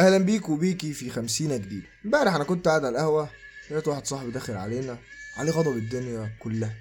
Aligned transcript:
أهلا 0.00 0.18
بيك 0.18 0.48
وبيكي 0.48 0.92
في 0.92 1.10
خمسين 1.10 1.60
جديد. 1.60 1.82
امبارح 2.04 2.34
أنا 2.34 2.44
كنت 2.44 2.68
قاعد 2.68 2.84
على 2.84 2.92
القهوة 2.92 3.30
لقيت 3.70 3.88
واحد 3.88 4.06
صاحبي 4.06 4.30
داخل 4.30 4.52
علينا 4.52 4.98
عليه 5.36 5.52
غضب 5.52 5.76
الدنيا 5.76 6.32
كلها. 6.38 6.74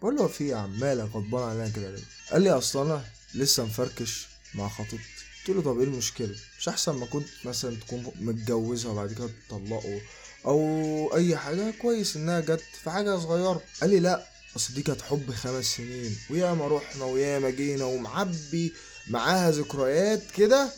بقول 0.00 0.16
له 0.16 0.26
في 0.26 0.48
يا 0.48 0.70
غضبان 1.14 1.42
علينا 1.42 1.68
كده 1.68 1.90
ليه؟ 1.90 2.02
قال 2.30 2.42
لي 2.42 2.50
أصل 2.50 2.86
أنا 2.86 3.04
لسه 3.34 3.64
مفركش 3.64 4.28
مع 4.54 4.68
خطيبتي. 4.68 5.04
قلت 5.38 5.56
له 5.56 5.62
طب 5.62 5.78
إيه 5.78 5.84
المشكلة؟ 5.84 6.34
مش 6.58 6.68
أحسن 6.68 6.92
ما 6.92 7.06
كنت 7.06 7.28
مثلا 7.44 7.76
تكون 7.76 8.12
متجوزها 8.20 8.90
وبعد 8.90 9.12
كده 9.12 9.30
تطلقوا 9.48 10.00
أو 10.46 11.10
أي 11.14 11.36
حاجة؟ 11.36 11.74
كويس 11.82 12.16
إنها 12.16 12.40
جت 12.40 12.64
في 12.82 12.90
حاجة 12.90 13.18
صغيرة. 13.18 13.62
قال 13.80 13.90
لي 13.90 14.00
لا 14.00 14.26
أصل 14.56 14.74
دي 14.74 14.82
كانت 14.82 15.02
حب 15.02 15.30
خمس 15.30 15.64
سنين. 15.64 16.16
وياما 16.30 16.68
رحنا 16.68 17.04
وياما 17.04 17.50
جينا 17.50 17.84
ومعبي 17.84 18.72
معاها 19.08 19.50
ذكريات 19.50 20.22
كده. 20.36 20.68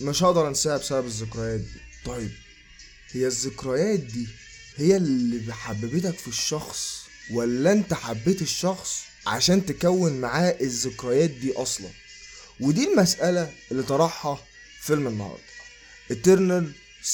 مش 0.00 0.22
هقدر 0.22 0.48
انساها 0.48 0.78
بسبب 0.78 1.06
الذكريات 1.06 1.60
دي. 1.60 1.80
طيب 2.04 2.30
هي 3.12 3.26
الذكريات 3.26 4.00
دي 4.00 4.26
هي 4.76 4.96
اللي 4.96 5.54
حببتك 5.54 6.18
في 6.18 6.28
الشخص 6.28 7.02
ولا 7.30 7.72
انت 7.72 7.94
حبيت 7.94 8.42
الشخص 8.42 9.02
عشان 9.26 9.66
تكون 9.66 10.20
معاه 10.20 10.56
الذكريات 10.60 11.30
دي 11.30 11.52
أصلا؟ 11.52 11.88
ودي 12.60 12.88
المسألة 12.92 13.52
اللي 13.70 13.82
طرحها 13.82 14.44
فيلم 14.80 15.06
النهاردة. 15.06 15.42
Eternal 16.12 16.64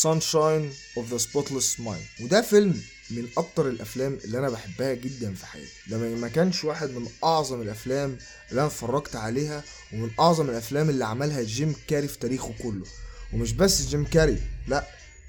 Sunshine 0.02 0.72
of 0.98 1.04
the 1.14 1.18
Spotless 1.26 1.78
Mind. 1.84 2.22
وده 2.22 2.42
فيلم 2.42 2.82
من 3.10 3.28
أكتر 3.38 3.68
الأفلام 3.68 4.18
اللي 4.24 4.38
أنا 4.38 4.48
بحبها 4.48 4.94
جدا 4.94 5.34
في 5.34 5.46
حياتي. 5.46 5.70
ده 5.90 5.98
ما 5.98 6.28
كانش 6.28 6.64
واحد 6.64 6.90
من 6.90 7.06
أعظم 7.24 7.62
الأفلام 7.62 8.16
اللي 8.50 8.60
أنا 8.60 8.66
اتفرجت 8.68 9.16
عليها 9.16 9.62
ومن 9.92 10.10
أعظم 10.20 10.50
الأفلام 10.50 10.90
اللي 10.90 11.04
عملها 11.04 11.42
جيم 11.42 11.74
كاري 11.88 12.08
في 12.08 12.18
تاريخه 12.18 12.54
كله. 12.62 12.84
ومش 13.32 13.52
بس 13.52 13.86
جيم 13.86 14.04
كاري 14.04 14.38
لأ 14.68 14.84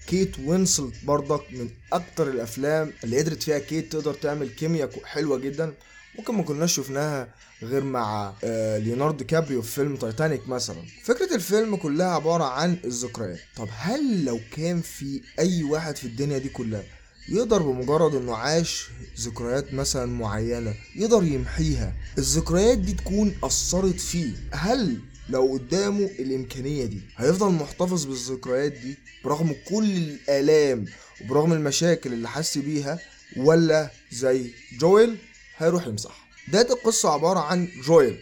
كيت 0.08 0.40
وينسلت 0.40 0.94
برضك 1.04 1.42
من 1.52 1.70
أكتر 1.94 2.30
الأفلام 2.30 2.94
اللي 3.04 3.18
قدرت 3.18 3.44
فيها 3.44 3.60
كيت 3.60 3.92
تقدر 3.92 4.14
تعمل 4.14 4.50
كيمياء 4.50 4.90
حلوة 5.06 5.38
جدا 5.38 5.74
ممكن 6.18 6.34
ما 6.36 6.44
كناش 6.44 6.76
شفناها 6.76 7.28
غير 7.64 7.84
مع 7.84 8.34
آه، 8.44 8.78
ليوناردو 8.78 9.15
دي 9.15 9.26
كابريو 9.26 9.62
في 9.62 9.72
فيلم 9.72 9.96
تايتانيك 9.96 10.48
مثلا. 10.50 10.78
فكرة 11.04 11.36
الفيلم 11.36 11.76
كلها 11.76 12.08
عبارة 12.08 12.44
عن 12.44 12.78
الذكريات. 12.86 13.40
طب 13.56 13.68
هل 13.72 14.26
لو 14.26 14.40
كان 14.52 14.82
في 14.82 15.22
أي 15.40 15.64
واحد 15.64 15.96
في 15.96 16.06
الدنيا 16.08 16.38
دي 16.38 16.50
كلها 16.50 16.84
يقدر 17.30 17.62
بمجرد 17.62 18.16
إنه 18.16 18.36
عاش 18.36 18.88
ذكريات 19.20 19.74
مثلا 19.74 20.06
معينة 20.06 20.74
يقدر 20.96 21.24
يمحيها. 21.24 21.94
الذكريات 22.18 22.78
دي 22.78 22.94
تكون 22.94 23.38
أثرت 23.44 24.00
فيه. 24.00 24.32
هل 24.52 25.00
لو 25.30 25.54
قدامه 25.54 26.06
الإمكانية 26.06 26.86
دي 26.86 27.02
هيفضل 27.18 27.52
محتفظ 27.52 28.06
بالذكريات 28.06 28.72
دي 28.72 28.98
برغم 29.24 29.56
كل 29.70 29.92
الآلام 29.98 30.86
وبرغم 31.22 31.54
المشاكل 31.54 32.14
اللي 32.14 32.30
حس 32.30 32.58
بيها 32.58 33.00
ولا 33.38 33.92
زي 34.12 34.52
جويل 34.80 35.18
هيروح 35.58 35.88
يمسحها؟ 35.88 36.26
ده 36.48 36.62
القصة 36.62 37.10
عبارة 37.10 37.40
عن 37.40 37.68
جويل 37.86 38.20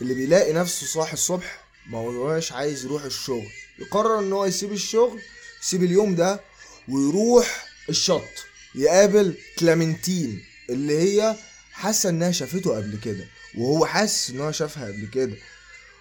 اللي 0.00 0.14
بيلاقي 0.14 0.52
نفسه 0.52 0.86
صاحي 0.86 1.12
الصبح 1.12 1.64
ما 1.90 1.98
هوش 1.98 2.52
عايز 2.52 2.84
يروح 2.84 3.04
الشغل. 3.04 3.46
يقرر 3.78 4.18
إن 4.18 4.32
هو 4.32 4.44
يسيب 4.46 4.72
الشغل 4.72 5.20
يسيب 5.62 5.82
اليوم 5.84 6.14
ده 6.14 6.40
ويروح 6.88 7.66
الشط. 7.88 8.28
يقابل 8.74 9.34
كلامنتين 9.58 10.42
اللي 10.70 10.98
هي 10.98 11.36
حاسة 11.72 12.08
إنها 12.08 12.30
شافته 12.30 12.76
قبل 12.76 12.98
كده 13.04 13.24
وهو 13.58 13.86
حاسس 13.86 14.30
إن 14.30 14.40
هو 14.40 14.52
شافها 14.52 14.86
قبل 14.86 15.08
كده. 15.12 15.36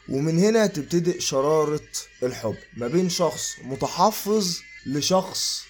ومن 0.09 0.39
هنا 0.39 0.67
تبتدئ 0.67 1.19
شرارة 1.19 1.89
الحب 2.23 2.55
ما 2.77 2.87
بين 2.87 3.09
شخص 3.09 3.55
متحفظ 3.63 4.57
لشخص 4.85 5.63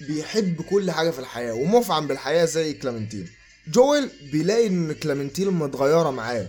بيحب 0.00 0.62
كل 0.62 0.90
حاجة 0.90 1.10
في 1.10 1.18
الحياة 1.18 1.52
ومفعم 1.52 2.06
بالحياة 2.06 2.44
زي 2.44 2.72
كلامنتين. 2.72 3.28
جويل 3.68 4.10
بيلاقي 4.32 4.66
إن 4.66 4.92
كلامنتين 4.92 5.50
متغيرة 5.50 6.10
معاه. 6.10 6.48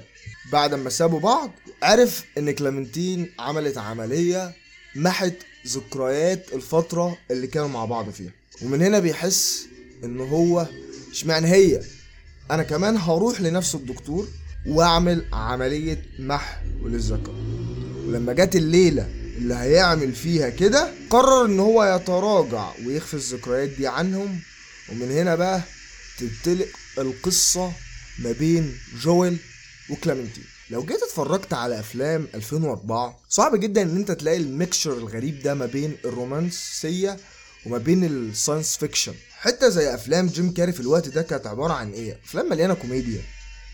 بعد 0.52 0.74
ما 0.74 0.90
سابوا 0.90 1.20
بعض 1.20 1.52
عرف 1.84 2.24
إن 2.38 2.52
كلامنتين 2.52 3.32
عملت 3.40 3.78
عملية 3.78 4.56
محت 4.96 5.36
ذكريات 5.68 6.54
الفترة 6.54 7.18
اللي 7.32 7.48
كانوا 7.48 7.68
مع 7.68 7.86
بعض 7.86 8.10
فيها. 8.10 8.32
ومن 8.64 8.82
هنا 8.82 9.00
بيحس 9.00 9.66
إن 10.04 10.20
هو 10.20 10.68
إشمعنى 11.12 11.48
هي؟ 11.48 11.82
أنا 12.52 12.64
كمان 12.64 12.98
هروح 12.98 13.42
لنفس 13.42 13.76
الدكتور 13.76 14.28
وأعمل 14.68 15.26
عملية 15.34 16.06
محو 16.20 16.88
للذكر. 16.88 17.32
ولما 18.08 18.34
جت 18.34 18.56
الليلة 18.56 19.10
اللي 19.38 19.54
هيعمل 19.54 20.14
فيها 20.14 20.50
كده 20.50 20.92
قرر 21.10 21.46
إن 21.46 21.60
هو 21.60 21.84
يتراجع 21.84 22.72
ويخفي 22.86 23.14
الذكريات 23.14 23.70
دي 23.70 23.88
عنهم. 23.88 24.40
ومن 24.92 25.12
هنا 25.12 25.36
بقى 25.36 25.62
تبتلق 26.20 26.68
القصة 26.98 27.72
ما 28.20 28.32
بين 28.32 28.78
جويل 29.02 29.38
وكلامنتين. 29.90 30.44
لو 30.70 30.84
جيت 30.86 31.04
اتفرجت 31.04 31.54
على 31.54 31.80
أفلام 31.80 32.28
2004 32.36 33.20
صعب 33.30 33.56
جدا 33.60 33.82
إن 33.82 33.96
أنت 33.98 34.12
تلاقي 34.12 34.38
ال 34.38 34.45
mixture 34.45 34.94
الغريب 34.94 35.42
ده 35.44 35.54
ما 35.54 35.66
بين 35.66 35.96
الرومانسية 36.06 37.18
وما 37.66 37.78
بين 37.78 38.04
ال 38.04 38.13
science 38.13 38.78
fiction. 38.78 39.14
حتى 39.32 39.72
زي 39.72 39.94
أفلام 39.94 40.28
جيم 40.28 40.54
كاري 40.54 40.72
في 40.72 40.80
الوقت 40.80 41.10
ده 41.10 41.22
كانت 41.22 41.48
عبارة 41.48 41.74
عن 41.74 41.92
إيه؟ 41.92 42.20
أفلام 42.26 42.50
مليانة 42.50 42.74
كوميديا. 42.74 43.22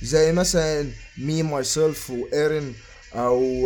زي 0.04 0.32
مثلا 0.32 0.90
Me, 1.18 1.44
Myself & 1.44 2.10
Irene 2.10 2.74
أو 3.16 3.64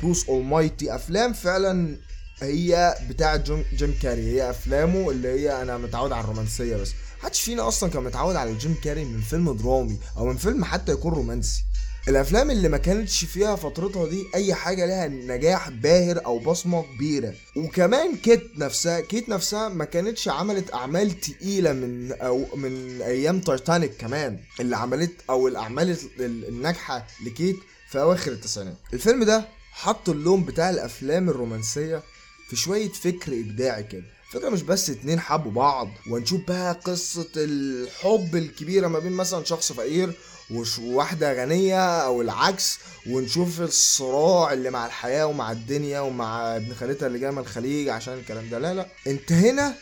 Bruce 0.00 0.28
Almighty 0.28 0.94
أفلام 0.94 1.32
فعلا 1.32 1.96
هي 2.42 2.98
بتاعه 3.08 3.36
جيم, 3.36 3.64
جيم 3.76 3.94
كاري. 4.02 4.22
هي 4.22 4.50
أفلامه 4.50 5.10
اللي 5.10 5.28
هي 5.28 5.62
أنا 5.62 5.78
متعود 5.78 6.12
على 6.12 6.24
الرومانسية 6.24 6.76
بس. 6.76 6.92
محدش 7.22 7.40
فينا 7.40 7.68
أصلا 7.68 7.90
كان 7.90 8.02
متعود 8.02 8.36
على 8.36 8.54
جيم 8.54 8.76
كاري 8.84 9.04
من 9.04 9.20
فيلم 9.20 9.52
درامي 9.52 9.98
أو 10.16 10.26
من 10.26 10.36
فيلم 10.36 10.64
حتى 10.64 10.92
يكون 10.92 11.12
رومانسي. 11.12 11.64
الأفلام 12.08 12.50
اللي 12.50 12.68
ما 12.68 12.78
كانتش 12.78 13.24
فيها 13.24 13.56
فترتها 13.56 14.06
دي 14.08 14.26
أي 14.34 14.54
حاجة 14.54 14.86
لها 14.86 15.08
نجاح 15.08 15.68
باهر 15.68 16.24
أو 16.26 16.38
بصمة 16.38 16.82
كبيرة. 16.82 17.34
وكمان 17.56 18.16
كيت 18.16 18.58
نفسها 18.58 19.00
كيت 19.00 19.28
نفسها 19.28 19.68
ما 19.68 19.84
كانتش 19.84 20.28
عملت 20.28 20.74
أعمال 20.74 21.20
تقيلة 21.20 21.72
من 21.72 22.12
أو 22.12 22.46
من 22.56 23.02
أيام 23.02 23.40
تايتانيك 23.40 23.96
كمان 23.98 24.38
اللي 24.60 24.76
عملت 24.76 25.12
أو 25.30 25.48
الاعمال 25.48 25.96
الناجحة 26.20 27.06
لكيت 27.26 27.56
في 27.90 28.00
أواخر 28.00 28.32
التسعينات. 28.32 28.76
الفيلم 28.92 29.24
ده 29.24 29.48
حط 29.72 30.08
اللون 30.08 30.44
بتاع 30.44 30.70
الأفلام 30.70 31.28
الرومانسية 31.28 32.02
في 32.48 32.56
شوية 32.56 32.88
فكر 32.88 33.32
إبداعي 33.32 33.82
كده. 33.82 34.04
فكرة 34.32 34.48
مش 34.48 34.62
بس 34.62 34.90
اتنين 34.90 35.20
حبوا 35.20 35.52
بعض 35.52 35.88
ونشوف 36.10 36.40
بقى 36.48 36.72
قصة 36.84 37.28
الحب 37.36 38.36
الكبيرة 38.36 38.88
ما 38.88 38.98
بين 38.98 39.12
مثلا 39.12 39.44
شخص 39.44 39.72
فقير 39.72 40.12
وواحدة 40.50 41.42
غنية 41.44 42.00
أو 42.00 42.22
العكس 42.22 42.78
ونشوف 43.10 43.60
الصراع 43.60 44.52
اللي 44.52 44.70
مع 44.70 44.86
الحياة 44.86 45.26
ومع 45.26 45.52
الدنيا 45.52 46.00
ومع 46.00 46.56
ابن 46.56 46.74
خالتها 46.74 47.06
اللي 47.06 47.18
جاي 47.18 47.30
من 47.30 47.38
الخليج 47.38 47.88
عشان 47.88 48.14
الكلام 48.14 48.48
ده. 48.50 48.58
لا 48.58 48.74
لا. 48.74 48.86
انت 49.06 49.32
هنا 49.32 49.74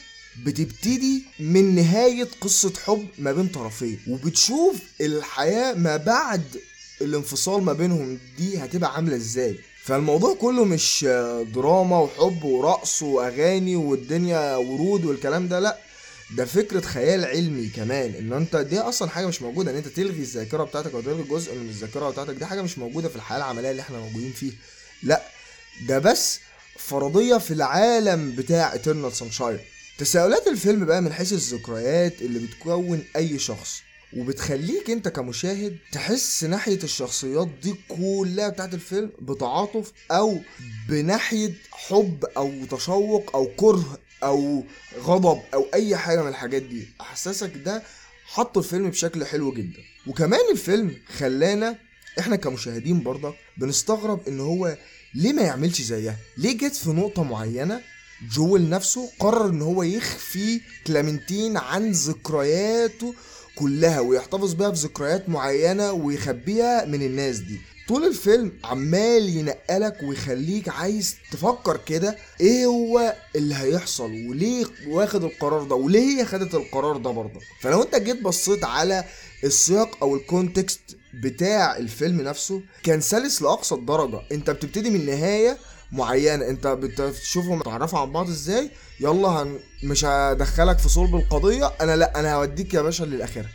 بتبتدي 0.44 1.22
من 1.40 1.74
نهاية 1.74 2.28
قصة 2.40 2.72
حب 2.86 3.06
ما 3.18 3.32
بين 3.32 3.48
طرفين 3.48 4.00
وبتشوف 4.08 4.76
الحياة 5.00 5.74
ما 5.74 5.96
بعد 5.96 6.42
الانفصال 7.00 7.62
ما 7.62 7.72
بينهم 7.72 8.18
دي 8.38 8.58
هتبقى 8.58 8.94
عاملة 8.94 9.16
إزاي. 9.16 9.56
فالموضوع 9.84 10.34
كله 10.34 10.64
مش 10.64 11.04
دراما 11.54 11.98
وحب 11.98 12.44
ورقص 12.44 13.02
وأغاني 13.02 13.76
والدنيا 13.76 14.56
ورود 14.56 15.04
والكلام 15.04 15.48
ده 15.48 15.60
لا. 15.60 15.78
ده 16.36 16.44
فكرة 16.44 16.80
خيال 16.80 17.24
علمي 17.24 17.68
كمان 17.68 18.14
إن 18.14 18.32
أنت 18.32 18.56
دي 18.56 18.78
أصلا 18.78 19.08
حاجة 19.10 19.26
مش 19.26 19.42
موجودة 19.42 19.70
إن 19.70 19.76
أنت 19.76 19.88
تلغي 19.88 20.20
الذاكرة 20.20 20.64
بتاعتك 20.64 20.94
أو 20.94 21.00
تلغي 21.00 21.22
جزء 21.22 21.54
من 21.54 21.68
الذاكرة 21.68 22.10
بتاعتك 22.10 22.34
دي 22.34 22.46
حاجة 22.46 22.62
مش 22.62 22.78
موجودة 22.78 23.08
في 23.08 23.16
الحياة 23.16 23.38
العملية 23.38 23.70
اللي 23.70 23.82
إحنا 23.82 23.98
موجودين 23.98 24.32
فيها. 24.32 24.54
لأ 25.02 25.22
ده 25.88 25.98
بس 25.98 26.40
فرضية 26.78 27.36
في 27.38 27.50
العالم 27.54 28.32
بتاع 28.36 28.74
Eternal 28.74 29.14
Sunshine. 29.20 29.60
تساؤلات 29.98 30.46
الفيلم 30.46 30.84
بقى 30.84 31.02
من 31.02 31.12
حيث 31.12 31.32
الذكريات 31.32 32.22
اللي 32.22 32.38
بتكون 32.38 33.04
أي 33.16 33.38
شخص 33.38 33.80
وبتخليك 34.16 34.90
أنت 34.90 35.08
كمشاهد 35.08 35.76
تحس 35.92 36.44
ناحية 36.44 36.78
الشخصيات 36.82 37.48
دي 37.62 37.74
كلها 37.88 38.48
بتاعت 38.48 38.74
الفيلم 38.74 39.10
بتعاطف 39.22 39.92
أو 40.10 40.38
بناحية 40.88 41.52
حب 41.72 42.24
أو 42.36 42.52
تشوق 42.70 43.30
أو 43.36 43.50
كره 43.56 43.98
أو 44.24 44.64
غضب 44.98 45.40
أو 45.54 45.66
أي 45.74 45.96
حاجة 45.96 46.22
من 46.22 46.28
الحاجات 46.28 46.62
دي. 46.62 46.88
أحساسك 47.00 47.52
ده 47.64 47.82
حطوا 48.26 48.62
الفيلم 48.62 48.90
بشكل 48.90 49.24
حلو 49.24 49.52
جدا. 49.52 49.80
وكمان 50.06 50.40
الفيلم 50.52 50.96
خلانا 51.18 51.78
إحنا 52.18 52.36
كمشاهدين 52.36 53.02
برضك 53.02 53.34
بنستغرب 53.56 54.28
إن 54.28 54.40
هو 54.40 54.76
ليه 55.14 55.32
ما 55.32 55.42
يعملش 55.42 55.82
زيها؟ 55.82 56.16
ليه 56.36 56.58
جت 56.58 56.74
في 56.74 56.90
نقطة 56.90 57.22
معينة 57.22 57.80
جويل 58.34 58.70
نفسه 58.70 59.10
قرر 59.18 59.48
إن 59.48 59.62
هو 59.62 59.82
يخفي 59.82 60.60
كلامنتين 60.86 61.56
عن 61.56 61.90
ذكرياته 61.90 63.14
كلها 63.56 64.00
ويحتفظ 64.00 64.54
بيها 64.54 64.70
في 64.70 64.80
ذكريات 64.86 65.28
معينة 65.28 65.92
ويخبيها 65.92 66.84
من 66.84 67.02
الناس 67.02 67.38
دي. 67.38 67.60
طول 67.88 68.04
الفيلم 68.04 68.52
عمال 68.64 69.28
ينقلك 69.28 70.02
ويخليك 70.02 70.68
عايز 70.68 71.16
تفكر 71.32 71.76
كده 71.86 72.16
إيه 72.40 72.66
هو 72.66 73.14
اللي 73.36 73.54
هيحصل؟ 73.54 74.10
وليه 74.28 74.64
واخد 74.88 75.24
القرار 75.24 75.62
ده؟ 75.62 75.74
وليه 75.74 76.00
هي 76.20 76.24
خدت 76.24 76.54
القرار 76.54 76.96
ده 76.96 77.10
برضه؟ 77.10 77.40
فلو 77.60 77.82
أنت 77.82 77.96
جيت 77.96 78.22
بصيت 78.22 78.64
على 78.64 79.04
السياق 79.44 79.98
أو 80.02 80.16
ال 80.16 80.24
context 80.24 80.80
بتاع 81.22 81.76
الفيلم 81.76 82.20
نفسه 82.20 82.62
كان 82.82 83.00
سلس 83.00 83.42
لأقصى 83.42 83.74
الدرجة. 83.74 84.20
أنت 84.32 84.50
بتبتدي 84.50 84.90
من 84.90 85.06
نهاية 85.06 85.58
معينة. 85.92 86.48
أنت 86.48 86.66
بتشوفهم 86.66 87.62
تعرفوا 87.62 87.98
عن 87.98 88.12
بعض 88.12 88.28
إزاي؟ 88.28 88.70
يلا 89.00 89.28
هنا 89.28 89.58
مش 89.82 90.04
هدخلك 90.04 90.78
في 90.78 90.88
صلب 90.88 91.14
القضية. 91.14 91.72
أنا 91.80 91.96
لأ 91.96 92.20
أنا 92.20 92.34
هوديك 92.34 92.74
يا 92.74 92.82
باشا 92.82 93.04
للآخرة. 93.04 93.46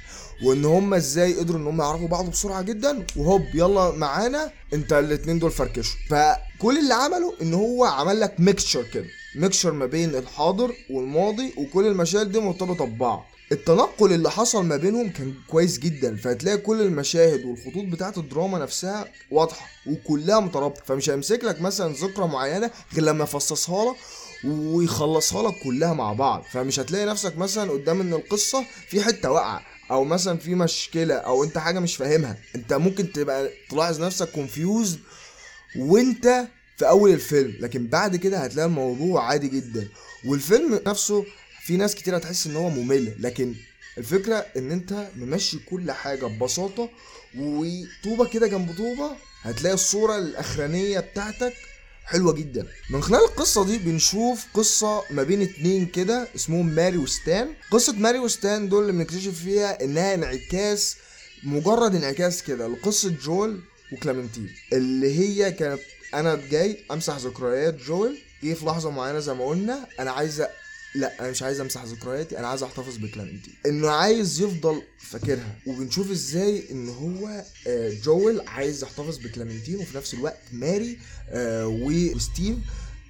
وإن 0.44 0.66
هم 0.66 0.94
إزاي 0.94 1.34
قدروا 1.34 1.60
إن 1.60 1.68
هم 1.68 1.82
يعرفوا 1.82 2.08
بعض 2.08 2.30
بسرعة 2.30 2.62
جدا 2.62 3.06
وهوب 3.16 3.46
يلا 3.54 3.92
معانا. 3.92 4.52
أنت 4.74 4.94
الاتنين 4.94 5.40
دول 5.40 5.52
فركشوا. 5.52 5.96
فكل 6.10 6.78
اللي 6.78 6.94
عمله 6.94 7.34
إن 7.42 7.54
هو 7.54 7.86
عمل 7.86 8.20
لك 8.20 8.40
mixture 8.40 8.84
كده 8.84 9.06
mixture 9.36 9.72
ما 9.72 9.86
بين 9.86 10.16
الحاضر 10.16 10.74
والماضي 10.90 11.54
وكل 11.58 11.88
المشاهد 11.88 12.32
دي 12.32 12.40
مرتبطة 12.40 12.86
ببعض. 12.86 13.26
التنقل 13.52 14.14
اللي 14.14 14.32
حصل 14.32 14.66
ما 14.66 14.78
بينهم 14.78 15.10
كان 15.10 15.34
كويس 15.48 15.80
جدا 15.80 16.16
فهتلاقي 16.16 16.58
كل 16.58 16.82
المشاهد 16.82 17.46
والخطوط 17.46 17.86
بتاعت 17.86 18.18
الدراما 18.18 18.60
نفسها 18.60 19.06
واضحة 19.32 19.66
وكلها 19.88 20.40
مترابطة. 20.40 20.82
فمش 20.86 21.10
هيمسك 21.10 21.44
لك 21.44 21.62
مثلا 21.62 21.94
ذكرى 21.94 22.28
معينة 22.28 22.72
غير 22.94 23.04
لما 23.04 23.24
يفصصها 23.24 23.86
لك 23.92 23.96
ويخلصها 24.46 25.50
لك 25.50 25.56
كلها 25.64 25.94
مع 25.94 26.14
بعض. 26.14 26.44
فمش 26.52 26.80
هتلاقي 26.80 27.06
نفسك 27.06 27.38
مثلا 27.38 27.72
قدام 27.72 28.02
إن 28.02 28.14
القصة 28.14 28.64
في 28.90 29.02
حتة 29.02 29.32
واقعة. 29.32 29.62
أو 29.92 30.04
مثلا 30.04 30.38
في 30.38 30.56
مشكلة 30.56 31.16
أو 31.16 31.44
أنت 31.44 31.58
حاجة 31.58 31.80
مش 31.80 31.96
فاهمها 31.96 32.38
أنت 32.56 32.74
ممكن 32.74 33.12
تبقى 33.12 33.50
تلاحظ 33.70 34.02
نفسك 34.04 34.32
كونفيوز 34.32 34.98
وأنت 35.78 36.48
في 36.78 36.88
أول 36.90 37.12
الفيلم 37.14 37.56
لكن 37.60 37.88
بعد 37.88 38.16
كده 38.16 38.38
هتلاقي 38.38 38.66
الموضوع 38.66 39.26
عادي 39.26 39.48
جدا. 39.48 39.88
والفيلم 40.26 40.80
نفسه 40.88 41.26
في 41.64 41.78
ناس 41.78 41.96
كتير 41.96 42.18
هتحس 42.18 42.48
إن 42.48 42.56
هو 42.56 42.70
ممل 42.70 43.16
لكن 43.20 43.56
الفكرة 43.98 44.46
إن 44.58 44.72
أنت 44.72 45.08
ممشي 45.18 45.60
كل 45.70 45.92
حاجة 45.92 46.26
ببساطة 46.26 46.90
وطوبة 47.38 48.26
كده 48.34 48.48
جنب 48.48 48.76
طوبة 48.78 49.12
هتلاقي 49.42 49.74
الصورة 49.74 50.18
الأخرانية 50.18 51.00
بتاعتك 51.00 51.54
حلوة 52.10 52.34
جدا. 52.34 52.68
من 52.90 53.02
خلال 53.02 53.22
القصة 53.22 53.66
دي 53.66 53.78
بنشوف 53.78 54.46
قصة 54.54 55.04
ما 55.12 55.24
بين 55.24 55.42
اتنين 55.42 55.86
كده 55.86 56.28
اسمهم 56.36 56.66
ماري 56.76 56.98
وستان. 56.98 57.48
قصة 57.72 57.94
ماري 57.94 58.20
وستان 58.20 58.70
دول 58.70 58.82
اللي 58.82 58.94
بنكتشف 58.94 59.40
فيها 59.44 59.84
إنها 59.84 60.14
انعكاس 60.14 60.96
مجرد 61.44 61.96
انعكاس 61.96 62.44
كده 62.44 62.68
لقصة 62.68 63.10
جول 63.24 63.60
وكلامنتين. 63.94 64.50
اللي 64.74 65.20
هي 65.20 65.52
كانت 65.52 65.80
أنا 66.14 66.36
جاي 66.52 66.78
أمسح 66.92 67.18
ذكريات 67.18 67.76
جول 67.76 68.18
جه 68.44 68.54
في 68.54 68.66
لحظة 68.66 68.90
معينة 68.92 69.20
زي 69.20 69.34
ما 69.34 69.46
قلنا 69.46 69.88
أنا 70.00 70.12
عايز 70.12 70.44
لا 70.96 71.20
أنا 71.20 71.30
مش 71.32 71.44
عايز 71.44 71.60
أمسح 71.60 71.84
ذكرياتي 71.84 72.40
أنا 72.40 72.48
عايز 72.48 72.64
أحتفظ 72.64 72.98
بكلامنتين 72.98 73.54
إنه 73.66 73.90
عايز 73.90 74.42
يفضل 74.42 74.82
فاكرها 75.00 75.56
وبنشوف 75.66 76.12
إزاي 76.12 76.64
إن 76.72 76.90
هو 76.90 77.44
آه، 77.68 77.94
جوel 78.04 78.48
عايز 78.48 78.84
يحتفظ 78.84 79.18
بكلامنتين 79.18 79.76
وفي 79.78 79.98
نفس 79.98 80.14
الوقت 80.14 80.40
ماري 80.52 80.98
آه، 81.30 81.68
وستيف 81.68 82.56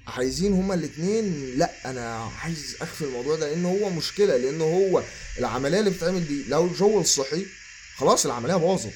عايزين 0.06 0.52
هما 0.52 0.74
الاثنين 0.74 1.54
لا 1.58 1.90
أنا 1.90 2.14
عايز 2.14 2.76
اخفي 2.80 3.04
الموضوع 3.04 3.36
ده 3.36 3.48
لأن 3.50 3.64
هو 3.64 3.90
مشكلة 3.90 4.36
لأن 4.36 4.60
هو 4.60 5.02
العملية 5.38 5.78
اللي 5.80 5.90
بتتعمل 5.90 6.26
دي 6.26 6.44
لو 6.48 6.70
جوel 6.74 7.04
صحي 7.06 7.46
خلاص 7.96 8.26
العملية 8.26 8.54
باظت. 8.56 8.90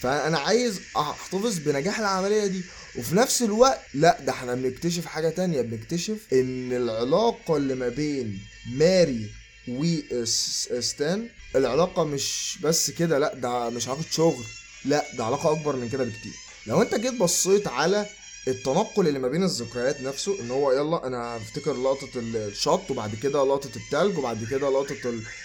فأنا 0.00 0.38
عايز 0.38 0.80
أحتفظ 0.96 1.58
بنجاح 1.58 1.98
العملية 1.98 2.46
دي 2.46 2.62
وفي 2.98 3.14
نفس 3.16 3.42
الوقت 3.42 3.80
لا 3.94 4.20
ده 4.20 4.32
إحنا 4.32 4.54
بنكتشف 4.54 5.06
حاجة 5.06 5.28
تانية. 5.28 5.60
بنكتشف 5.60 6.18
إن 6.32 6.72
العلاقة 6.72 7.56
اللي 7.56 7.74
ما 7.74 7.88
بين 7.88 8.38
ماري 8.72 9.30
وستان 9.68 11.28
العلاقة 11.56 12.04
مش 12.04 12.58
بس 12.62 12.90
كده 12.90 13.18
لا 13.18 13.34
ده 13.34 13.70
مش 13.70 13.88
علاقة 13.88 14.04
شغل 14.10 14.44
لا 14.84 15.04
ده 15.18 15.24
علاقة 15.24 15.52
أكبر 15.52 15.76
من 15.76 15.88
كده 15.88 16.04
بكتير. 16.04 16.32
لو 16.66 16.82
أنت 16.82 16.94
جيت 16.94 17.14
بصيت 17.14 17.66
على 17.68 18.06
التنقل 18.48 19.08
اللي 19.08 19.18
ما 19.18 19.28
بين 19.28 19.42
الذكريات 19.44 20.00
نفسه 20.00 20.40
إن 20.40 20.50
هو 20.50 20.72
يلا 20.72 21.06
أنا 21.06 21.36
افتكر 21.36 21.72
لقطة 21.82 22.08
الشط 22.16 22.90
وبعد 22.90 23.14
كده 23.22 23.44
لقطة 23.44 23.70
التلج 23.76 24.18
وبعد 24.18 24.44
كده 24.50 24.70
لقطة 24.70 24.94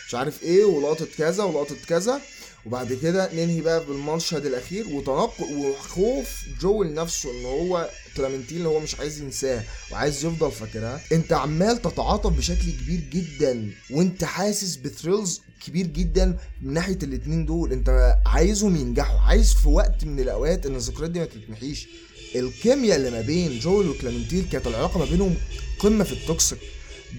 مش 0.07 0.15
عارف 0.15 0.43
إيه 0.43 0.65
ولقطة 0.65 1.07
كذا 1.17 1.43
ولقطة 1.43 1.75
كذا 1.87 2.21
وبعد 2.65 2.93
كده 2.93 3.33
ننهي 3.33 3.61
بقى 3.61 3.85
بالمشهد 3.85 4.45
الأخير 4.45 4.87
وتنقل 4.87 5.43
وخوف 5.55 6.27
جويل 6.61 6.85
نفسه 6.85 7.31
إن 7.31 7.45
هو 7.45 7.89
كلامنتين 8.17 8.57
اللي 8.57 8.69
هو 8.69 8.79
مش 8.79 8.95
عايز 8.95 9.21
ينساها 9.21 9.63
وعايز 9.91 10.25
يفضل 10.25 10.51
فاكرها. 10.51 11.01
أنت 11.11 11.33
عمال 11.33 11.81
تتعاطف 11.81 12.31
بشكل 12.31 12.71
كبير 12.81 12.99
جدا 13.13 13.71
وأنت 13.91 14.23
حاسس 14.23 14.75
ب 14.75 14.83
thrills 14.83 15.41
كبير 15.65 15.87
جدا 15.87 16.37
من 16.61 16.73
ناحية 16.73 16.97
الاتنين 17.03 17.45
دول. 17.45 17.71
أنت 17.71 18.17
عايزهم 18.25 18.75
ينجحوا. 18.75 19.19
عايز 19.19 19.53
في 19.53 19.67
وقت 19.69 20.05
من 20.05 20.19
الأوقات 20.19 20.65
إن 20.65 20.75
الذكريات 20.75 21.11
دي 21.11 21.19
ما 21.19 21.25
تتمحيش. 21.25 21.87
الكيمياء 22.35 22.97
اللي 22.97 23.11
ما 23.11 23.21
بين 23.21 23.59
جويل 23.59 23.65
وكلامنتين 23.65 24.47
كانت 24.51 24.67
العلاقة 24.67 24.99
ما 24.99 25.05
بينهم 25.05 25.35
قمة 25.79 26.03
في 26.03 26.11
ال 26.11 26.18
toxic. 26.18 26.59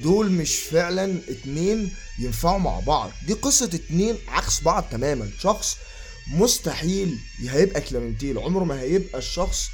دول 0.03 0.33
مش 0.33 0.57
فعلا 0.57 1.19
اتنين 1.29 1.91
ينفعوا 2.19 2.59
مع 2.59 2.81
بعض. 2.81 3.11
دي 3.27 3.33
قصة 3.33 3.65
اتنين 3.75 4.17
عكس 4.29 4.61
بعض 4.63 4.85
تماما. 4.91 5.31
شخص 5.41 5.77
مستحيل 6.31 7.19
هيبقى 7.49 7.81
كلامنتين 7.81 8.39
عمره 8.39 8.65
ما 8.65 8.81
هيبقى 8.81 9.19
الشخص 9.19 9.67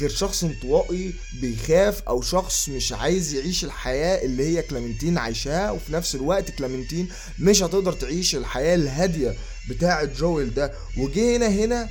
غير 0.00 0.10
شخص 0.10 0.44
انطوائي 0.44 1.14
بيخاف 1.40 2.02
أو 2.02 2.22
شخص 2.22 2.68
مش 2.68 2.92
عايز 2.92 3.34
يعيش 3.34 3.64
الحياة 3.64 4.24
اللي 4.24 4.42
هي 4.48 4.62
كلامنتين 4.62 5.18
عايشاها. 5.18 5.70
وفي 5.70 5.92
نفس 5.92 6.14
الوقت 6.14 6.50
كلامنتين 6.50 7.08
مش 7.38 7.62
هتقدر 7.62 7.92
تعيش 7.92 8.36
الحياة 8.36 8.74
الهادية 8.74 9.34
بتاعة 9.68 10.04
جويل 10.04 10.54
ده. 10.54 10.72
وجه 10.98 11.36
هنا 11.36 11.48
هنا 11.48 11.88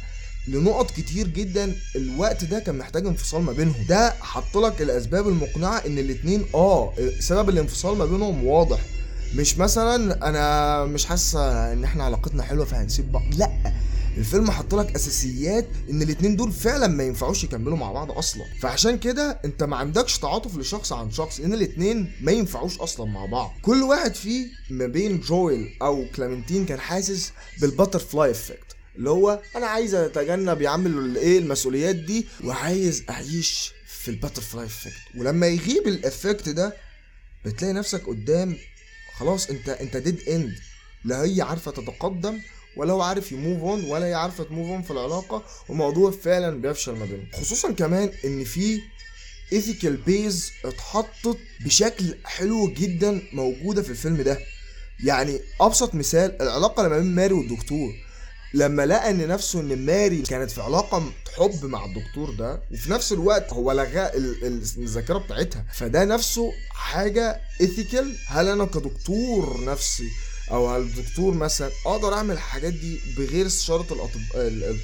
لنقط 0.48 0.92
كتير 0.92 1.28
جدا 1.28 1.76
الوقت 1.96 2.44
ده 2.44 2.60
كان 2.60 2.78
محتاج 2.78 3.06
انفصال 3.06 3.42
ما 3.42 3.52
بينهم. 3.52 3.86
ده 3.90 4.10
حط 4.22 4.58
لك 4.58 4.82
الأسباب 4.82 5.28
المقنعة 5.28 5.78
إن 5.78 5.98
الاتنين 6.00 6.46
آه 6.56 6.94
سبب 7.20 7.50
الانفصال 7.50 7.98
ما 7.98 8.06
بينهم 8.06 8.46
واضح. 8.48 8.80
مش 9.36 9.58
مثلا 9.58 10.30
أنا 10.30 10.86
مش 10.86 11.06
حاسه 11.06 11.74
إن 11.74 11.84
إحنا 11.84 12.04
علاقتنا 12.04 12.44
حلوة 12.44 12.66
فهنسيب 12.66 13.12
بعض. 13.12 13.24
لأ 13.38 13.74
الفيلم 14.18 14.52
حط 14.52 14.76
لك 14.76 14.96
أساسيات 14.96 15.68
إن 15.90 16.02
الاتنين 16.02 16.36
دول 16.36 16.52
فعلا 16.52 16.88
ما 16.88 17.04
ينفعوش 17.04 17.44
يكملوا 17.44 17.78
مع 17.78 17.92
بعض 17.92 18.12
أصلا. 18.12 18.44
فعشان 18.62 18.98
كده 18.98 19.40
أنت 19.46 19.64
ما 19.64 19.78
عندكش 19.78 20.20
تعاطف 20.20 20.58
لشخص 20.58 20.94
عن 20.94 21.12
شخص 21.12 21.40
لأن 21.40 21.54
الاتنين 21.54 22.12
ما 22.22 22.32
ينفعوش 22.32 22.80
أصلا 22.80 23.06
مع 23.06 23.26
بعض. 23.26 23.54
كل 23.62 23.84
واحد 23.84 24.16
فيه 24.16 24.48
ما 24.70 24.88
بين 24.88 25.20
جويل 25.20 25.70
أو 25.82 26.06
كلامنتين 26.16 26.66
كان 26.66 26.80
حاسس 26.80 27.32
بال 27.62 27.75
butterfly 27.75 28.32
effect. 28.32 28.73
اللي 28.96 29.10
هو 29.10 29.42
أنا 29.56 29.68
عايز 29.68 29.96
أتجنب 29.96 30.62
يا 30.62 30.70
عم 30.70 30.88
الايه 30.88 31.40
المسؤوليات 31.40 31.96
دي 31.96 32.28
وعايز 32.44 33.04
أعيش 33.10 33.72
في 33.88 34.12
ال 34.12 34.17
butterfly 34.17 34.66
effect 34.66 34.94
ولما 35.18 35.48
يغيب 35.48 35.88
ال 35.88 35.97
effect 35.97 36.50
ده 36.50 36.74
بتلاقي 37.46 37.74
نفسك 37.74 38.08
قدام 38.08 38.58
خلاص 39.16 39.50
أنت 39.50 39.70
أنت 39.70 39.98
dead 39.98 40.30
end 40.30 40.56
لا 41.06 41.24
هي 41.24 41.42
عارفة 41.42 41.72
تتقدم 41.72 42.40
ولا 42.78 42.94
هو 42.94 43.02
عارف 43.02 43.32
ي 43.32 43.38
move 43.38 43.62
on 43.62 43.84
ولا 43.84 44.06
هي 44.06 44.14
عارفة 44.14 44.44
ت 44.44 44.49
move 44.49 44.70
on 44.70 44.82
في 44.82 44.92
العلاقة. 44.92 45.44
وموضوع 45.70 46.12
فعلا 46.12 46.62
بيفشل 46.62 46.92
ما 46.92 47.06
بينهم. 47.06 47.28
خصوصا 47.34 47.72
كمان 47.72 48.12
إن 48.26 48.44
في 48.44 48.80
ethical 49.54 49.98
base 49.98 50.52
اتحطت 50.66 51.38
بشكل 51.66 52.16
حلو 52.26 52.74
جدا 52.74 53.22
موجودة 53.34 53.82
في 53.82 53.90
الفيلم 53.90 54.22
ده. 54.22 54.40
يعني 55.04 55.40
أبسط 55.62 55.96
مثال 55.96 56.42
العلاقة 56.42 56.84
ما 56.84 56.98
بين 56.98 57.16
ماري 57.16 57.34
والدكتور. 57.34 57.94
لما 58.54 58.86
لقى 58.86 59.10
إن 59.10 59.28
نفسه 59.28 59.60
إن 59.60 59.86
ماري 59.86 60.22
كانت 60.22 60.52
في 60.52 60.62
علاقة 60.62 61.12
حب 61.38 61.66
مع 61.66 61.86
الدكتور 61.86 62.32
ده 62.36 62.62
وفي 62.72 62.92
نفس 62.92 63.12
الوقت 63.14 63.54
هو 63.54 63.72
لغى 63.72 64.12
الذاكرة 64.78 65.18
بتاعتها. 65.18 65.66
فده 65.74 66.06
نفسه 66.06 66.52
حاجة 66.70 67.42
ethical 67.62 68.16
هل 68.28 68.48
أنا 68.48 68.66
كدكتور 68.66 69.66
نفسي 69.66 70.08
أو 70.52 70.78
الدكتور 70.78 71.34
مثلا 71.34 71.70
أقدر 71.86 72.14
أعمل 72.14 72.34
الحاجات 72.34 72.74
دي 72.74 73.00
بغير 73.18 73.46
استشاره 73.46 74.10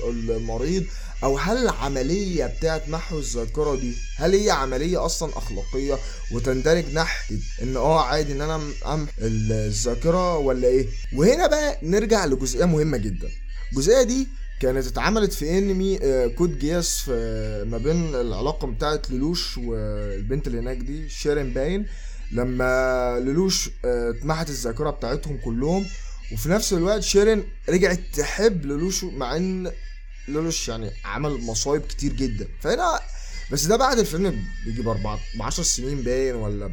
المريض؟ 0.09 0.83
أو 1.23 1.37
هل 1.37 1.57
العملية 1.57 2.45
بتاعت 2.45 2.89
محو 2.89 3.19
الذاكرة 3.19 3.75
دي 3.75 3.93
هل 4.17 4.33
هي 4.35 4.51
عملية 4.51 5.05
أصلا 5.05 5.37
أخلاقية 5.37 5.97
وتندرج 6.31 6.85
ناحية 6.93 7.37
إن 7.61 7.77
آه 7.77 8.01
عادي 8.01 8.31
إن 8.33 8.41
أنا 8.41 8.55
امحو 8.85 9.07
الذاكرة 9.21 10.37
ولا 10.37 10.67
إيه؟ 10.67 10.87
وهنا 11.15 11.47
بقى 11.47 11.77
نرجع 11.83 12.25
لجزئية 12.25 12.65
مهمة 12.65 12.97
جدا. 12.97 13.29
الجزئيه 13.71 14.03
دي 14.03 14.27
كانت 14.61 14.87
اتعملت 14.87 15.33
في 15.33 15.57
انمي 15.57 15.99
آه، 16.03 16.27
Code 16.27 16.59
Geass 16.59 16.99
في 16.99 17.63
ما 17.67 17.77
بين 17.77 18.15
العلاقة 18.15 18.67
بتاعت 18.67 19.11
لولوش 19.11 19.57
والبنت 19.57 20.47
اللي 20.47 20.59
هناك 20.59 20.77
دي 20.77 21.09
شيرلي 21.09 21.53
باين. 21.53 21.85
لما 22.31 23.19
لولوش 23.19 23.69
آه، 23.85 24.09
اتمحت 24.09 24.49
الذاكرة 24.49 24.89
بتاعتهم 24.89 25.37
كلهم 25.37 25.85
وفي 26.33 26.49
نفس 26.49 26.73
الوقت 26.73 27.03
شيرين 27.03 27.43
رجعت 27.69 27.99
تحب 28.13 28.65
لولوش 28.65 29.03
مع 29.03 29.35
إن 29.35 29.71
لولوش 30.27 30.69
يعني 30.69 30.91
عمل 31.05 31.31
مصايب 31.31 31.81
كتير 31.81 32.13
جدا. 32.13 32.47
فهنا 32.61 32.99
بس 33.51 33.65
ده 33.65 33.77
بعد 33.77 33.99
الفيلم 33.99 34.43
بيجي 34.65 34.81
ب 34.81 35.41
10 35.41 35.63
سنين 35.63 36.01
باين 36.01 36.35
ولا 36.35 36.71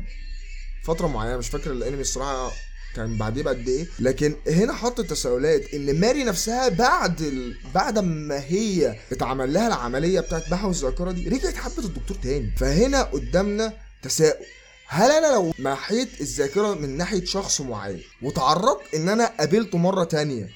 فترة 0.85 1.07
معينة 1.07 1.37
مش 1.37 1.49
فاكر 1.49 1.73
الانمي 1.73 2.01
الصراحة 2.01 2.53
كان 2.97 3.17
بعديه 3.17 3.43
بقد 3.43 3.69
إيه؟ 3.69 3.87
لكن 3.99 4.35
هنا 4.49 4.73
حط 4.73 5.01
تساؤلات 5.01 5.75
إن 5.75 6.01
ماري 6.01 6.25
نفسها 6.25 6.69
بعد 6.69 7.21
ال... 7.21 7.57
بعد 7.75 7.99
ما 7.99 8.39
هي 8.45 8.97
اتعمل 9.13 9.53
لها 9.55 9.67
العملية 9.67 10.21
بتاعت 10.21 10.53
محو 10.53 10.71
الذاكرة 10.71 11.13
دي 11.13 11.29
رجعت 11.29 11.55
حبت 11.55 11.79
الدكتور 11.79 12.17
تاني. 12.17 12.51
فهنا 12.57 13.03
قدامنا 13.03 13.73
تساؤل. 14.03 14.45
هل 14.89 15.11
أنا 15.11 15.27
لو 15.35 15.53
محيت 15.59 16.21
الذاكرة 16.21 16.75
من 16.75 16.97
ناحية 16.97 17.25
شخص 17.25 17.61
معين 17.61 18.03
وتعرضت 18.23 18.95
إن 18.95 19.09
أنا 19.09 19.27
قابلته 19.27 19.79
مرة 19.79 20.05
تانية 20.05 20.49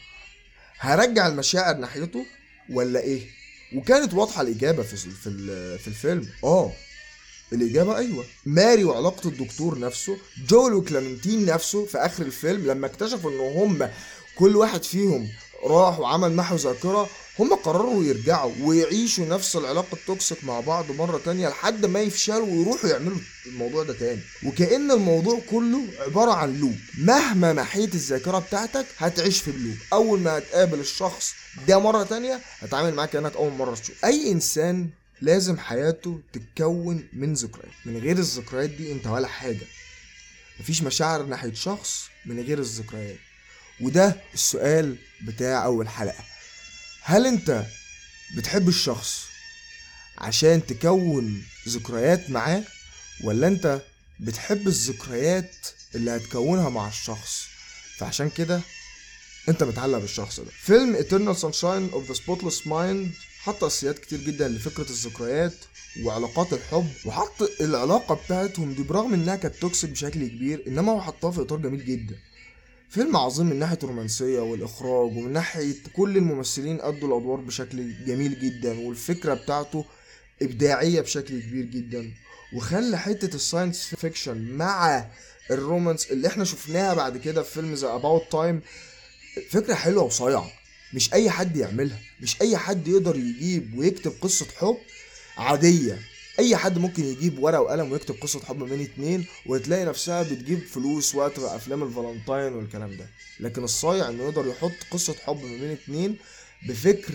هرجع 0.78 1.26
المشاعر 1.26 1.76
ناحيته 1.76 2.26
ولا 2.72 3.00
إيه؟ 3.00 3.22
وكانت 3.76 4.14
واضحة 4.14 4.42
الإجابة 4.42 4.82
في 4.82 4.96
في 5.78 5.88
الفيلم. 5.88 6.28
آه. 6.44 6.72
الإجابة 7.52 7.96
أيوة. 7.96 8.24
ماري 8.46 8.84
وعلاقة 8.84 9.28
الدكتور 9.28 9.78
نفسه 9.78 10.16
جول 10.48 10.74
وكلامنتين 10.74 11.44
نفسه 11.46 11.86
في 11.86 11.98
آخر 11.98 12.22
الفيلم 12.22 12.66
لما 12.66 12.86
اكتشفوا 12.86 13.30
إن 13.30 13.38
هم 13.56 13.88
كل 14.38 14.56
واحد 14.56 14.84
فيهم 14.84 15.28
راح 15.64 15.98
وعمل 16.00 16.32
محو 16.36 16.56
ذاكرة 16.56 17.08
هم 17.38 17.54
قرروا 17.54 18.04
يرجعوا 18.04 18.52
ويعيشوا 18.62 19.26
نفس 19.26 19.56
العلاقة 19.56 19.94
التوكسيك 19.94 20.44
مع 20.44 20.60
بعض 20.60 20.90
مرة 20.92 21.18
تانية 21.24 21.48
لحد 21.48 21.86
ما 21.86 22.00
يفشلوا 22.00 22.46
ويروحوا 22.46 22.90
يعملوا 22.90 23.18
الموضوع 23.46 23.82
ده 23.84 23.92
تاني. 23.92 24.20
وكأن 24.46 24.90
الموضوع 24.90 25.40
كله 25.50 25.80
عبارة 26.06 26.32
عن 26.32 26.60
لوب 26.60 26.74
مهما 26.98 27.52
محيت 27.52 27.94
الذاكرة 27.94 28.38
بتاعتك 28.38 28.86
هتعيش 28.98 29.38
في 29.38 29.50
اللوب 29.50 29.76
أول 29.92 30.20
ما 30.20 30.38
هتقابل 30.38 30.80
الشخص 30.80 31.32
ده 31.68 31.78
مرة 31.78 32.02
تانية 32.02 32.40
هتعامل 32.60 32.94
معاه 32.94 33.06
كأنك 33.06 33.36
أول 33.36 33.52
مرة 33.52 33.74
تشوف. 33.74 34.04
أي 34.04 34.32
إنسان 34.32 34.88
لازم 35.22 35.58
حياته 35.58 36.20
تتكون 36.32 37.08
من 37.12 37.34
ذكريات. 37.34 37.72
من 37.84 37.96
غير 37.98 38.18
الذكريات 38.18 38.70
دي 38.70 38.92
انت 38.92 39.06
ولا 39.06 39.28
حاجة. 39.28 39.66
مفيش 40.60 40.82
مشاعر 40.82 41.22
ناحية 41.22 41.54
شخص 41.54 42.04
من 42.26 42.40
غير 42.40 42.58
الذكريات. 42.58 43.18
وده 43.80 44.16
السؤال 44.34 44.96
بتاع 45.22 45.64
أول 45.64 45.88
حلقة. 45.88 46.24
هل 47.02 47.26
انت 47.26 47.66
بتحب 48.36 48.68
الشخص 48.68 49.26
عشان 50.18 50.66
تكون 50.66 51.44
ذكريات 51.68 52.30
معاه 52.30 52.62
ولا 53.24 53.46
انت 53.48 53.80
بتحب 54.20 54.68
الذكريات 54.68 55.54
اللي 55.94 56.10
هتكونها 56.10 56.68
مع 56.68 56.88
الشخص؟ 56.88 57.46
فعشان 57.98 58.30
كده 58.30 58.60
انت 59.48 59.62
متعلق 59.62 59.98
بالشخص 59.98 60.40
ده. 60.40 60.50
فيلم 60.62 60.96
Eternal 60.96 61.36
Sunshine 61.38 61.94
of 61.94 62.12
the 62.12 62.18
Spotless 62.20 62.66
Mind 62.66 63.29
حط 63.42 63.64
أساسيات 63.64 63.98
كتير 63.98 64.18
جدا 64.20 64.48
لفكرة 64.48 64.90
الذكريات 64.90 65.54
وعلاقات 66.04 66.52
الحب 66.52 66.88
وحط 67.06 67.42
العلاقة 67.60 68.14
بتاعتهم 68.14 68.72
دي 68.74 68.82
برغم 68.82 69.14
إنها 69.14 69.36
كانت 69.36 69.54
توكسيك 69.54 69.90
بشكل 69.90 70.26
كبير 70.28 70.64
إنما 70.66 70.92
هو 70.92 71.00
حطها 71.00 71.30
في 71.30 71.40
إطار 71.40 71.58
جميل 71.58 71.84
جدا. 71.84 72.14
فيلم 72.90 73.16
عظيم 73.16 73.46
من 73.46 73.58
ناحية 73.58 73.78
الرومانسية 73.82 74.40
والإخراج 74.40 75.16
ومن 75.16 75.32
ناحية 75.32 75.74
كل 75.96 76.16
الممثلين 76.16 76.80
أدوا 76.80 77.08
الأدوار 77.08 77.40
بشكل 77.40 78.04
جميل 78.06 78.40
جدا 78.40 78.78
والفكرة 78.80 79.34
بتاعته 79.34 79.84
إبداعية 80.42 81.00
بشكل 81.00 81.40
كبير 81.40 81.64
جدا. 81.64 82.12
وخلى 82.56 82.98
حتة 82.98 83.34
ال 83.34 83.42
science 83.42 83.94
fiction 83.94 84.56
مع 84.56 85.06
ال 85.50 85.58
romance 85.58 86.10
اللي 86.10 86.28
إحنا 86.28 86.44
شفناها 86.44 86.94
بعد 86.94 87.16
كده 87.16 87.42
في 87.42 87.52
فيلم 87.54 87.74
the 87.74 87.94
About 87.94 88.22
Time 88.32 88.60
فكرة 89.50 89.74
حلوة 89.74 90.02
وصايعة. 90.02 90.50
مش 90.94 91.12
أي 91.12 91.30
حد 91.30 91.56
يعملها 91.56 91.98
مش 92.20 92.40
أي 92.42 92.56
حد 92.56 92.88
يقدر 92.88 93.16
يجيب 93.16 93.78
ويكتب 93.78 94.12
قصة 94.20 94.46
حب 94.56 94.76
عادية. 95.38 95.98
أي 96.38 96.56
حد 96.56 96.78
ممكن 96.78 97.04
يجيب 97.04 97.38
ورقة 97.38 97.60
وقلم 97.60 97.92
ويكتب 97.92 98.14
قصة 98.20 98.40
حب 98.44 98.58
بين 98.58 98.80
اتنين 98.80 99.26
وتلاقي 99.46 99.84
نفسها 99.84 100.22
بتجيب 100.22 100.58
فلوس 100.66 101.14
وقت 101.14 101.38
أفلام 101.38 101.82
الفالنتاين 101.82 102.52
والكلام 102.52 102.96
ده. 102.96 103.06
لكن 103.40 103.64
الصايع 103.64 104.08
إنه 104.08 104.24
يقدر 104.24 104.46
يحط 104.46 104.72
قصة 104.90 105.14
حب 105.26 105.44
ما 105.44 105.56
بين 105.56 105.70
اتنين 105.70 106.16
بفكر 106.68 107.14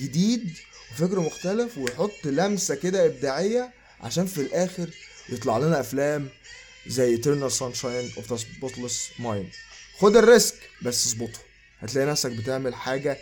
جديد 0.00 0.50
وفكر 0.92 1.20
مختلف 1.20 1.78
ويحط 1.78 2.24
لمسة 2.26 2.74
كده 2.74 3.06
إبداعية 3.06 3.72
عشان 4.00 4.26
في 4.26 4.38
الآخر 4.40 4.90
يطلع 5.28 5.58
لنا 5.58 5.80
أفلام 5.80 6.28
زي 6.86 7.16
Eternal 7.16 7.50
Sunshine 7.52 8.18
of 8.18 8.34
the 8.34 8.38
Spotless 8.38 9.20
Mind. 9.22 9.54
خد 9.98 10.16
الريسك 10.16 10.54
بس 10.82 11.06
اظبطه. 11.06 11.38
هتلاقي 11.84 12.06
نفسك 12.06 12.30
بتعمل 12.30 12.74
حاجة 12.74 13.18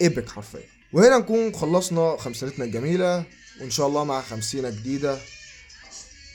ايبك 0.00 0.28
حرفيا. 0.28 0.60
وهنا 0.92 1.18
نكون 1.18 1.54
خلصنا 1.54 2.16
خمسينتنا 2.16 2.64
الجميلة 2.64 3.24
وإن 3.60 3.70
شاء 3.70 3.86
الله 3.86 4.04
مع 4.04 4.22
خمسينة 4.22 4.70
جديدة. 4.70 5.18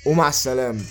ومع 0.05 0.29
السلامة. 0.29 0.85